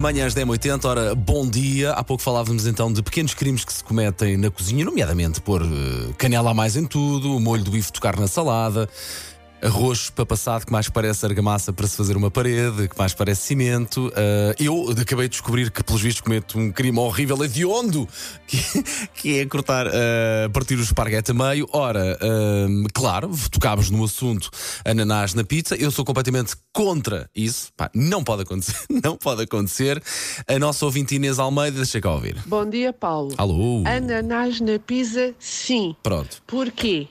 Manhãs 0.00 0.32
10h80, 0.32 0.84
ora, 0.84 1.12
bom 1.12 1.44
dia. 1.44 1.90
Há 1.90 2.04
pouco 2.04 2.22
falávamos 2.22 2.68
então 2.68 2.92
de 2.92 3.02
pequenos 3.02 3.34
crimes 3.34 3.64
que 3.64 3.72
se 3.72 3.82
cometem 3.82 4.36
na 4.36 4.48
cozinha, 4.48 4.84
nomeadamente 4.84 5.40
pôr 5.40 5.60
eh, 5.60 6.12
canela 6.16 6.52
a 6.52 6.54
mais 6.54 6.76
em 6.76 6.86
tudo, 6.86 7.34
o 7.34 7.40
molho 7.40 7.64
do 7.64 7.72
bife 7.72 7.92
tocar 7.92 8.16
na 8.16 8.28
salada, 8.28 8.88
arroz 9.62 10.10
para 10.10 10.24
passado 10.24 10.64
que 10.64 10.72
mais 10.72 10.88
parece 10.88 11.24
argamassa 11.26 11.72
para 11.72 11.86
se 11.86 11.96
fazer 11.96 12.16
uma 12.16 12.30
parede, 12.30 12.88
que 12.88 12.98
mais 12.98 13.14
parece 13.14 13.42
cimento. 13.42 14.12
Eh, 14.14 14.56
eu 14.60 14.90
acabei 14.90 15.26
de 15.26 15.32
descobrir 15.32 15.70
que, 15.70 15.82
pelos 15.82 16.00
vistos, 16.00 16.20
cometo 16.20 16.58
um 16.58 16.70
crime 16.70 16.98
horrível, 16.98 17.42
hediondo, 17.44 18.08
que, 18.46 18.58
que 19.14 19.38
é 19.38 19.46
cortar, 19.46 19.86
eh, 19.86 20.48
partir 20.52 20.76
o 20.76 20.82
esparguete 20.82 21.32
a 21.32 21.34
meio. 21.34 21.68
Ora, 21.72 22.18
eh, 22.20 22.66
claro, 22.92 23.30
tocámos 23.50 23.90
no 23.90 24.04
assunto 24.04 24.50
ananás 24.84 25.34
na 25.34 25.44
pizza. 25.44 25.74
Eu 25.76 25.90
sou 25.90 26.04
completamente 26.04 26.54
contra 26.72 27.28
isso. 27.34 27.72
Pá, 27.76 27.90
não 27.94 28.22
pode 28.22 28.42
acontecer. 28.42 28.78
Não 29.02 29.16
pode 29.16 29.42
acontecer. 29.42 30.02
A 30.46 30.58
nossa 30.58 30.84
ouvinte 30.84 31.14
Inês 31.14 31.38
Almeida, 31.38 31.76
deixa 31.76 32.00
cá 32.00 32.12
ouvir. 32.12 32.36
Bom 32.46 32.68
dia, 32.68 32.92
Paulo. 32.92 33.32
Alô? 33.38 33.84
Ananás 33.86 34.60
na 34.60 34.78
pizza, 34.78 35.34
sim. 35.38 35.94
Pronto. 36.02 36.42
Porquê? 36.46 37.08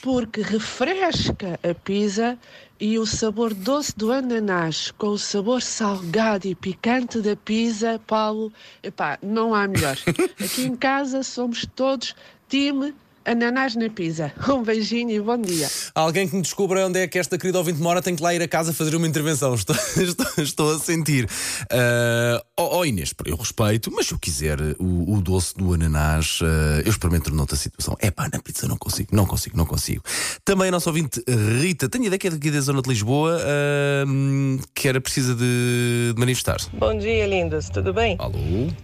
Porque 0.00 0.42
refresca 0.42 1.58
a 1.62 1.74
pizza 1.74 2.38
e 2.80 2.98
o 2.98 3.06
sabor 3.06 3.52
doce 3.52 3.96
do 3.96 4.12
ananás 4.12 4.92
com 4.92 5.08
o 5.08 5.18
sabor 5.18 5.60
salgado 5.60 6.46
e 6.46 6.54
picante 6.54 7.20
da 7.20 7.34
pizza, 7.34 8.00
Paulo, 8.06 8.52
epá, 8.82 9.18
não 9.20 9.54
há 9.54 9.66
melhor. 9.66 9.96
Aqui 10.38 10.62
em 10.62 10.76
casa 10.76 11.22
somos 11.22 11.66
todos 11.74 12.14
time 12.48 12.94
ananás 13.24 13.76
na 13.76 13.88
pizza. 13.88 14.32
Um 14.48 14.62
beijinho 14.62 15.10
e 15.10 15.20
bom 15.20 15.36
dia. 15.36 15.68
Alguém 15.94 16.26
que 16.26 16.34
me 16.34 16.42
descubra 16.42 16.86
onde 16.86 16.98
é 16.98 17.06
que 17.06 17.18
esta 17.18 17.36
querida 17.36 17.58
ouvinte 17.58 17.80
mora 17.80 18.00
tem 18.00 18.16
que 18.16 18.22
lá 18.22 18.34
ir 18.34 18.42
a 18.42 18.48
casa 18.48 18.72
fazer 18.72 18.96
uma 18.96 19.06
intervenção. 19.06 19.54
Estou, 19.58 19.76
estou, 19.96 20.26
estou 20.38 20.74
a 20.74 20.78
sentir. 20.78 21.24
Uh, 21.24 22.40
oh, 22.56 22.78
oh 22.78 22.84
Inês, 22.84 23.12
eu 23.26 23.36
respeito, 23.36 23.90
mas 23.92 24.06
se 24.06 24.14
eu 24.14 24.18
quiser 24.18 24.58
o, 24.78 25.14
o 25.14 25.20
doce 25.20 25.54
do 25.54 25.74
ananás, 25.74 26.40
uh, 26.40 26.80
eu 26.84 26.90
experimento 26.90 27.32
noutra 27.32 27.56
situação. 27.56 27.96
É 28.00 28.10
pá, 28.10 28.28
na 28.32 28.40
pizza 28.40 28.66
não 28.66 28.76
consigo, 28.76 29.14
não 29.14 29.26
consigo, 29.26 29.56
não 29.56 29.66
consigo. 29.66 30.02
Também 30.44 30.68
a 30.68 30.70
nossa 30.70 30.88
ouvinte 30.88 31.22
Rita, 31.60 31.88
tenho 31.88 32.06
ideia 32.06 32.18
que 32.18 32.28
é 32.28 32.30
daqui 32.30 32.50
da 32.50 32.60
zona 32.60 32.80
de 32.80 32.88
Lisboa, 32.88 33.38
uh, 33.38 34.62
que 34.74 34.88
era 34.88 35.00
precisa 35.00 35.34
de, 35.34 36.12
de 36.14 36.18
manifestar-se. 36.18 36.70
Bom 36.72 36.96
dia, 36.96 37.26
lindos. 37.26 37.68
Tudo 37.68 37.92
bem? 37.92 38.16
Alô? 38.18 38.34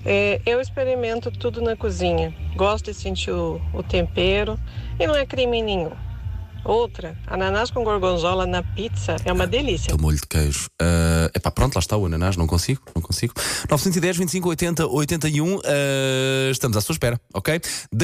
É, 0.05 0.41
eu 0.45 0.61
experimento 0.61 1.31
tudo 1.31 1.63
na 1.63 1.77
cozinha. 1.77 2.35
Gosto 2.57 2.93
de 2.93 2.95
sentir 2.95 3.33
o, 3.33 3.61
o 3.73 3.83
tempero 3.83 4.59
e 4.99 5.07
não 5.07 5.15
é 5.15 5.27
crime 5.27 5.63
nenhum. 5.63 5.91
Outra, 6.65 7.15
ananás 7.27 7.71
com 7.71 7.85
gorgonzola 7.85 8.47
na 8.47 8.63
pizza 8.63 9.17
é 9.25 9.33
uma 9.33 9.47
delícia. 9.47 9.89
Aquele 9.89 10.01
molho 10.01 10.17
de 10.17 10.27
queijo. 10.27 10.67
Uh, 10.81 11.29
epá, 11.35 11.51
pronto, 11.51 11.75
lá 11.75 11.79
está 11.79 11.95
o 11.95 12.07
ananás, 12.07 12.39
não 12.39 12.47
consigo, 12.47 12.81
não 12.95 13.03
consigo. 13.03 13.35
910, 13.69 14.17
25, 14.17 14.49
80, 14.49 14.87
81, 14.87 15.57
uh, 15.57 15.61
estamos 16.51 16.75
à 16.79 16.81
sua 16.81 16.95
espera, 16.95 17.21
ok? 17.35 17.55
Daqui 17.55 18.03